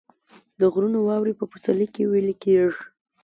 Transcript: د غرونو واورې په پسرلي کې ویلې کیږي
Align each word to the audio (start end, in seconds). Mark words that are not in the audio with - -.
د 0.59 0.61
غرونو 0.73 0.99
واورې 1.07 1.33
په 1.39 1.45
پسرلي 1.51 1.87
کې 1.93 2.03
ویلې 2.11 2.35
کیږي 2.43 2.81